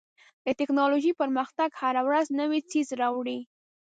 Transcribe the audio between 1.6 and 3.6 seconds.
هره ورځ نوی څیز راوړي.